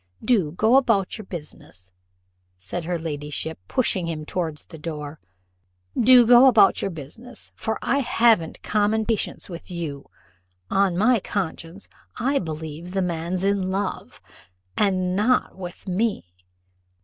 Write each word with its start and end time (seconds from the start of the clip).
Do 0.25 0.51
go 0.53 0.77
about 0.77 1.19
your 1.19 1.25
business," 1.25 1.91
said 2.57 2.85
her 2.85 2.97
ladyship, 2.97 3.59
pushing 3.67 4.07
him 4.07 4.25
towards 4.25 4.65
the 4.65 4.79
door 4.79 5.19
"Do 5.95 6.25
go 6.25 6.47
about 6.47 6.81
your 6.81 6.89
business, 6.89 7.51
for 7.53 7.77
I 7.83 7.99
haven't 7.99 8.63
common 8.63 9.05
patience 9.05 9.47
with 9.47 9.69
you: 9.69 10.07
on 10.71 10.97
my 10.97 11.19
conscience 11.19 11.87
I 12.17 12.39
believe 12.39 12.93
the 12.93 13.03
man's 13.03 13.43
in 13.43 13.69
love 13.69 14.19
and 14.75 15.15
not 15.15 15.55
with 15.55 15.87
me! 15.87 16.33